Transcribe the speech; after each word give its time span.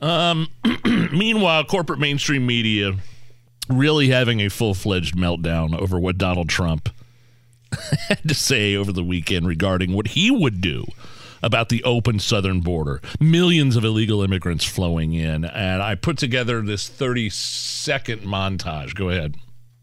Um, 0.00 0.48
meanwhile, 1.12 1.64
corporate 1.64 1.98
mainstream 1.98 2.46
media 2.46 2.94
really 3.68 4.08
having 4.08 4.40
a 4.40 4.48
full 4.48 4.74
fledged 4.74 5.16
meltdown 5.16 5.78
over 5.78 5.98
what 5.98 6.18
Donald 6.18 6.48
Trump 6.48 6.88
had 8.08 8.26
to 8.26 8.34
say 8.34 8.74
over 8.74 8.92
the 8.92 9.04
weekend 9.04 9.46
regarding 9.46 9.92
what 9.92 10.08
he 10.08 10.30
would 10.30 10.60
do 10.60 10.84
about 11.42 11.68
the 11.68 11.84
open 11.84 12.18
southern 12.18 12.60
border. 12.60 13.00
Millions 13.20 13.76
of 13.76 13.84
illegal 13.84 14.22
immigrants 14.22 14.64
flowing 14.64 15.12
in. 15.12 15.44
And 15.44 15.82
I 15.82 15.94
put 15.94 16.18
together 16.18 16.62
this 16.62 16.88
30 16.88 17.30
second 17.30 18.22
montage. 18.22 18.94
Go 18.94 19.10
ahead. 19.10 19.36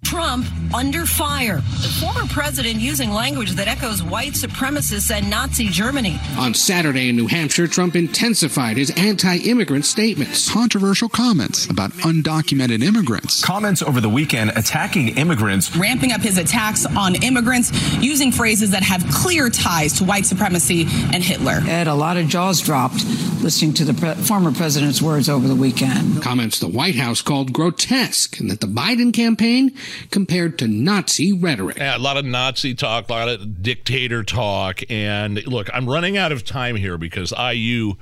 Trump 0.06 0.46
under 0.72 1.06
fire. 1.06 1.58
The 1.58 1.98
former 2.00 2.28
president 2.28 2.76
using 2.76 3.10
language 3.10 3.52
that 3.54 3.68
echoes 3.68 4.04
white 4.04 4.34
supremacists 4.34 5.10
and 5.12 5.30
Nazi 5.30 5.68
Germany. 5.68 6.20
On 6.38 6.54
Saturday 6.54 7.10
in 7.10 7.16
New 7.16 7.26
Hampshire, 7.26 7.68
Trump 7.68 7.96
intensified 7.96 8.78
his 8.78 8.92
anti 8.92 9.38
immigrant 9.38 9.84
statements. 9.84 10.52
Controversial 10.52 11.10
comments 11.10 11.66
about 11.70 11.92
undocumented 12.04 12.84
immigrants. 12.84 13.44
Comments 13.44 13.82
over 13.82 14.00
the 14.00 14.10
weekend 14.10 14.52
attacking 14.56 15.18
immigrants. 15.18 15.76
Ramping 15.76 16.12
up 16.12 16.22
his 16.22 16.38
attacks 16.38 16.86
on 16.86 17.16
immigrants 17.24 17.72
using 18.00 18.32
phrases 18.32 18.72
that 18.72 18.84
have 18.84 19.04
clear 19.12 19.50
ties 19.50 19.94
to 19.94 20.04
white 20.04 20.26
supremacy 20.26 20.82
and 21.14 21.24
Hitler. 21.24 21.62
Ed, 21.66 21.88
a 21.88 21.96
lot 21.96 22.18
of 22.18 22.28
jaws 22.28 22.62
dropped 22.62 23.04
listening 23.42 23.74
to 23.76 23.86
the 23.86 23.94
pre- 23.94 24.16
former 24.16 24.52
president's 24.52 25.02
words 25.02 25.30
over 25.30 25.48
the 25.48 25.56
weekend. 25.56 26.22
Comments 26.22 26.58
the 26.60 26.68
White 26.68 26.96
House 26.96 27.22
called 27.22 27.54
grotesque 27.54 28.40
and 28.40 28.50
that 28.50 28.60
the 28.60 28.68
Biden 28.68 29.14
campaign 29.14 29.72
compared 30.12 30.58
to 30.60 30.68
Nazi 30.68 31.34
rhetoric. 31.34 31.78
Yeah, 31.78 31.98
a 31.98 32.00
lot 32.00 32.18
of 32.18 32.26
Nazi 32.26 32.74
talk, 32.74 33.10
a 33.10 33.14
lot 33.14 33.30
of 33.30 33.62
dictator 33.62 34.24
talk. 34.24 34.82
And 34.90 35.46
look, 35.48 35.70
I'm 35.74 35.88
running 35.90 36.18
out 36.18 36.32
of 36.32 36.44
time 36.44 36.76
here 36.76 36.98
because 36.98 37.32
IU 37.32 37.96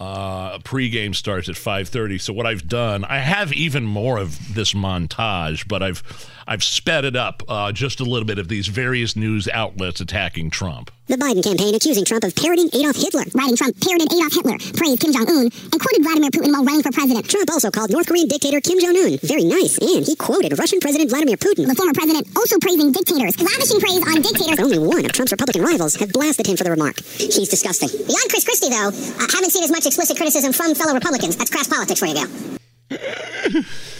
uh, 0.00 0.58
pregame 0.58 1.14
starts 1.14 1.48
at 1.48 1.54
5:30. 1.54 2.20
So 2.20 2.32
what 2.32 2.46
I've 2.46 2.68
done, 2.68 3.04
I 3.04 3.18
have 3.18 3.52
even 3.52 3.84
more 3.84 4.18
of 4.18 4.54
this 4.54 4.72
montage, 4.74 5.66
but 5.68 5.82
I've 5.82 6.02
I've 6.46 6.64
sped 6.64 7.04
it 7.04 7.16
up 7.16 7.42
uh, 7.48 7.72
just 7.72 8.00
a 8.00 8.04
little 8.04 8.26
bit 8.26 8.38
of 8.38 8.48
these 8.48 8.66
various 8.66 9.16
news 9.16 9.48
outlets 9.48 10.00
attacking 10.00 10.50
Trump. 10.50 10.90
The 11.06 11.20
Biden 11.20 11.44
campaign 11.44 11.76
accusing 11.76 12.08
Trump 12.08 12.24
of 12.24 12.32
parroting 12.32 12.72
Adolf 12.72 12.96
Hitler. 12.96 13.28
Writing 13.36 13.60
Trump 13.60 13.76
parroted 13.76 14.08
Adolf 14.08 14.32
Hitler, 14.40 14.56
praised 14.72 15.04
Kim 15.04 15.12
Jong 15.12 15.28
Un, 15.28 15.52
and 15.52 15.76
quoted 15.76 16.00
Vladimir 16.00 16.32
Putin 16.32 16.48
while 16.48 16.64
running 16.64 16.80
for 16.80 16.96
president. 16.96 17.28
Trump 17.28 17.44
also 17.52 17.68
called 17.68 17.92
North 17.92 18.08
Korean 18.08 18.24
dictator 18.24 18.56
Kim 18.64 18.80
Jong 18.80 18.96
Un 18.96 19.20
very 19.20 19.44
nice, 19.44 19.76
and 19.84 20.00
he 20.00 20.16
quoted 20.16 20.56
Russian 20.56 20.80
President 20.80 21.12
Vladimir 21.12 21.36
Putin. 21.36 21.68
The 21.68 21.76
former 21.76 21.92
president 21.92 22.24
also 22.32 22.56
praising 22.56 22.88
dictators, 22.88 23.36
lavishing 23.36 23.84
praise 23.84 24.00
on 24.00 24.24
dictators. 24.24 24.56
Only 24.56 24.80
one 24.80 25.04
of 25.04 25.12
Trump's 25.12 25.36
Republican 25.36 25.60
rivals 25.60 25.92
have 26.00 26.08
blasted 26.08 26.48
him 26.48 26.56
for 26.56 26.64
the 26.64 26.72
remark. 26.72 26.96
He's 27.20 27.52
disgusting. 27.52 27.92
Beyond 27.92 28.28
Chris 28.32 28.48
Christie, 28.48 28.72
though, 28.72 28.88
I 28.88 29.28
haven't 29.28 29.52
seen 29.52 29.64
as 29.64 29.70
much 29.70 29.84
explicit 29.84 30.16
criticism 30.16 30.56
from 30.56 30.72
fellow 30.72 30.96
Republicans. 30.96 31.36
That's 31.36 31.52
crass 31.52 31.68
politics 31.68 32.00
for 32.00 32.08
you, 32.08 32.16
Bill. 32.16 33.64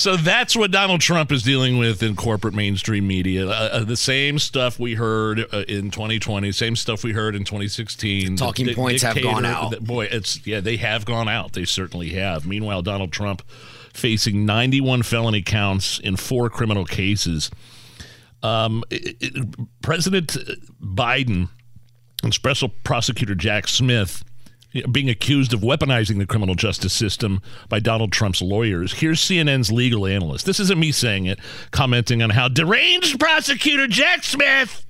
So 0.00 0.16
that's 0.16 0.56
what 0.56 0.70
Donald 0.70 1.02
Trump 1.02 1.30
is 1.30 1.42
dealing 1.42 1.76
with 1.76 2.02
in 2.02 2.16
corporate 2.16 2.54
mainstream 2.54 3.06
media. 3.06 3.46
Uh, 3.46 3.50
uh, 3.50 3.84
the 3.84 3.98
same 3.98 4.38
stuff 4.38 4.78
we 4.78 4.94
heard 4.94 5.40
uh, 5.52 5.58
in 5.68 5.90
2020, 5.90 6.50
same 6.52 6.74
stuff 6.74 7.04
we 7.04 7.12
heard 7.12 7.36
in 7.36 7.44
2016. 7.44 8.34
Talking 8.36 8.64
The 8.64 8.74
points 8.74 9.02
have 9.02 9.20
gone 9.22 9.44
out. 9.44 9.72
the- 9.72 9.80
Boy, 9.82 10.06
it's 10.06 10.46
yeah, 10.46 10.60
they 10.60 10.78
have 10.78 11.04
gone 11.04 11.28
out. 11.28 11.52
They 11.52 11.66
certainly 11.66 12.08
have. 12.14 12.46
Meanwhile, 12.46 12.80
Donald 12.80 13.12
Trump 13.12 13.42
facing 13.92 14.46
91 14.46 15.02
felony 15.02 15.42
counts 15.42 15.98
in 15.98 16.16
four 16.16 16.48
criminal 16.48 16.86
cases. 16.86 17.50
Um, 18.42 18.82
it- 18.88 19.16
it- 19.20 19.56
President 19.82 20.34
Biden 20.82 21.50
and 22.22 22.32
Special 22.32 22.70
Prosecutor 22.70 23.34
Jack 23.34 23.68
Smith 23.68 24.24
being 24.90 25.10
accused 25.10 25.52
of 25.52 25.60
weaponizing 25.60 26.18
the 26.18 26.26
criminal 26.26 26.54
justice 26.54 26.92
system 26.92 27.42
by 27.68 27.80
Donald 27.80 28.12
Trump's 28.12 28.42
lawyers. 28.42 28.94
Here's 28.94 29.20
CNN's 29.20 29.72
legal 29.72 30.06
analyst. 30.06 30.46
This 30.46 30.60
isn't 30.60 30.78
me 30.78 30.92
saying 30.92 31.26
it, 31.26 31.38
commenting 31.70 32.22
on 32.22 32.30
how 32.30 32.48
deranged 32.48 33.18
prosecutor 33.18 33.86
Jack 33.86 34.24
Smith 34.24 34.84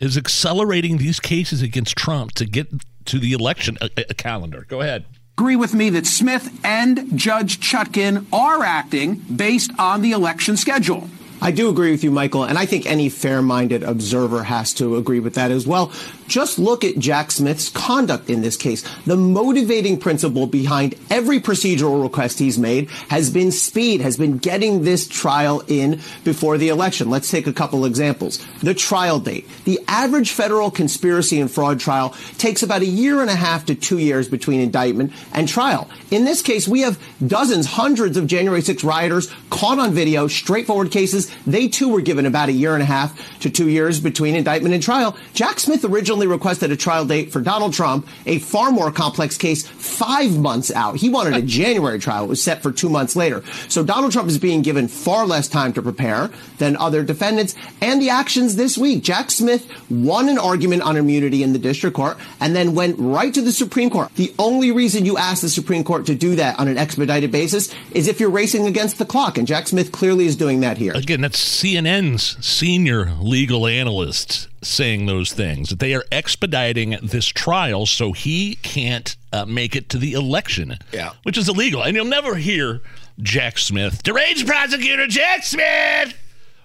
is 0.00 0.16
accelerating 0.16 0.98
these 0.98 1.20
cases 1.20 1.62
against 1.62 1.96
Trump 1.96 2.32
to 2.32 2.44
get 2.44 2.68
to 3.06 3.18
the 3.18 3.32
election 3.32 3.78
a, 3.80 3.90
a 4.10 4.14
calendar. 4.14 4.66
Go 4.68 4.80
ahead. 4.80 5.04
agree 5.38 5.56
with 5.56 5.74
me 5.74 5.90
that 5.90 6.06
Smith 6.06 6.60
and 6.64 7.18
Judge 7.18 7.58
Chutkan 7.60 8.26
are 8.32 8.62
acting 8.62 9.14
based 9.14 9.70
on 9.78 10.02
the 10.02 10.12
election 10.12 10.56
schedule. 10.56 11.08
I 11.42 11.50
do 11.50 11.68
agree 11.68 11.90
with 11.90 12.02
you, 12.02 12.10
Michael, 12.10 12.44
and 12.44 12.56
I 12.56 12.64
think 12.64 12.86
any 12.86 13.10
fair 13.10 13.42
minded 13.42 13.82
observer 13.82 14.44
has 14.44 14.72
to 14.74 14.96
agree 14.96 15.20
with 15.20 15.34
that 15.34 15.50
as 15.50 15.66
well. 15.66 15.92
Just 16.26 16.58
look 16.58 16.84
at 16.84 16.98
Jack 16.98 17.30
Smith's 17.30 17.68
conduct 17.68 18.30
in 18.30 18.40
this 18.40 18.56
case. 18.56 18.82
The 19.06 19.16
motivating 19.16 19.98
principle 19.98 20.46
behind 20.46 20.94
every 21.10 21.40
procedural 21.40 22.02
request 22.02 22.38
he's 22.38 22.58
made 22.58 22.90
has 23.08 23.30
been 23.30 23.52
speed, 23.52 24.00
has 24.00 24.16
been 24.16 24.38
getting 24.38 24.82
this 24.82 25.06
trial 25.06 25.62
in 25.68 26.00
before 26.24 26.58
the 26.58 26.68
election. 26.68 27.10
Let's 27.10 27.30
take 27.30 27.46
a 27.46 27.52
couple 27.52 27.84
examples. 27.84 28.44
The 28.62 28.74
trial 28.74 29.20
date. 29.20 29.46
The 29.64 29.80
average 29.86 30.32
federal 30.32 30.70
conspiracy 30.70 31.40
and 31.40 31.50
fraud 31.50 31.80
trial 31.80 32.10
takes 32.38 32.62
about 32.62 32.82
a 32.82 32.86
year 32.86 33.20
and 33.20 33.30
a 33.30 33.36
half 33.36 33.66
to 33.66 33.74
two 33.74 33.98
years 33.98 34.28
between 34.28 34.60
indictment 34.60 35.12
and 35.32 35.48
trial. 35.48 35.88
In 36.10 36.24
this 36.24 36.42
case, 36.42 36.66
we 36.66 36.80
have 36.80 36.98
dozens, 37.26 37.66
hundreds 37.66 38.16
of 38.16 38.26
January 38.26 38.62
6 38.62 38.82
rioters 38.84 39.32
caught 39.50 39.78
on 39.78 39.92
video, 39.92 40.26
straightforward 40.26 40.90
cases. 40.90 41.30
They 41.46 41.68
too 41.68 41.88
were 41.88 42.00
given 42.00 42.26
about 42.26 42.48
a 42.48 42.52
year 42.52 42.74
and 42.74 42.82
a 42.82 42.86
half 42.86 43.38
to 43.40 43.50
two 43.50 43.68
years 43.68 44.00
between 44.00 44.34
indictment 44.34 44.74
and 44.74 44.82
trial. 44.82 45.16
Jack 45.32 45.60
Smith 45.60 45.84
originally 45.84 46.13
requested 46.22 46.70
a 46.70 46.76
trial 46.76 47.04
date 47.04 47.32
for 47.32 47.40
Donald 47.40 47.74
Trump, 47.74 48.06
a 48.26 48.38
far 48.38 48.70
more 48.70 48.90
complex 48.90 49.36
case, 49.36 49.66
five 49.66 50.38
months 50.38 50.70
out. 50.70 50.96
He 50.96 51.08
wanted 51.08 51.34
a 51.34 51.42
January 51.54 51.98
trial. 51.98 52.24
It 52.24 52.28
was 52.28 52.42
set 52.42 52.62
for 52.62 52.72
two 52.72 52.88
months 52.88 53.16
later. 53.16 53.42
So 53.68 53.84
Donald 53.84 54.12
Trump 54.12 54.28
is 54.28 54.38
being 54.38 54.62
given 54.62 54.88
far 54.88 55.26
less 55.26 55.48
time 55.48 55.72
to 55.74 55.82
prepare 55.82 56.30
than 56.58 56.76
other 56.76 57.02
defendants. 57.02 57.54
And 57.80 58.00
the 58.00 58.10
actions 58.10 58.56
this 58.56 58.78
week. 58.78 59.02
Jack 59.02 59.30
Smith 59.30 59.68
won 59.90 60.28
an 60.28 60.38
argument 60.38 60.82
on 60.82 60.96
immunity 60.96 61.42
in 61.42 61.52
the 61.52 61.58
district 61.58 61.96
court 61.96 62.16
and 62.40 62.54
then 62.54 62.74
went 62.74 62.96
right 62.98 63.34
to 63.34 63.42
the 63.42 63.52
Supreme 63.52 63.90
Court. 63.90 64.14
The 64.14 64.32
only 64.38 64.70
reason 64.70 65.04
you 65.04 65.18
ask 65.18 65.42
the 65.42 65.48
Supreme 65.48 65.84
Court 65.84 66.06
to 66.06 66.14
do 66.14 66.36
that 66.36 66.58
on 66.58 66.68
an 66.68 66.78
expedited 66.78 67.32
basis 67.32 67.74
is 67.92 68.08
if 68.08 68.20
you're 68.20 68.30
racing 68.30 68.66
against 68.66 68.98
the 68.98 69.04
clock. 69.04 69.38
And 69.38 69.46
Jack 69.46 69.68
Smith 69.68 69.92
clearly 69.92 70.26
is 70.26 70.36
doing 70.36 70.60
that 70.60 70.78
here. 70.78 70.92
Again, 70.94 71.20
that's 71.20 71.42
CNN's 71.62 72.44
senior 72.44 73.12
legal 73.20 73.66
analyst 73.66 74.48
saying 74.64 75.06
those 75.06 75.32
things. 75.32 75.70
That 75.70 75.78
they 75.78 75.94
are 75.94 76.04
expediting 76.10 76.98
this 77.02 77.26
trial 77.26 77.86
so 77.86 78.12
he 78.12 78.56
can't 78.56 79.16
uh, 79.32 79.44
make 79.44 79.76
it 79.76 79.88
to 79.90 79.98
the 79.98 80.12
election. 80.12 80.78
Yeah. 80.92 81.12
Which 81.22 81.38
is 81.38 81.48
illegal. 81.48 81.82
And 81.82 81.96
you'll 81.96 82.04
never 82.04 82.36
hear 82.36 82.82
Jack 83.20 83.58
Smith, 83.58 84.02
deranged 84.02 84.46
prosecutor 84.46 85.06
Jack 85.06 85.44
Smith, 85.44 86.16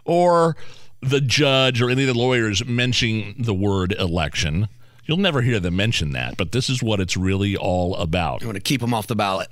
or 0.06 0.56
the 1.02 1.22
judge 1.22 1.82
or 1.82 1.90
any 1.90 2.04
of 2.04 2.14
the 2.14 2.20
lawyers 2.20 2.66
mentioning 2.66 3.36
the 3.38 3.54
word 3.54 3.94
election. 3.94 4.68
You'll 5.06 5.18
never 5.18 5.42
hear 5.42 5.60
them 5.60 5.76
mention 5.76 6.12
that, 6.12 6.38
but 6.38 6.52
this 6.52 6.70
is 6.70 6.84
what 6.84 7.00
it's 7.00 7.18
really 7.18 7.58
all 7.58 7.96
about. 7.96 8.42
You 8.42 8.48
want 8.48 8.58
to 8.58 8.62
keep 8.62 8.82
them 8.82 8.94
off 8.94 9.08
the 9.08 9.16
ballot. 9.16 9.50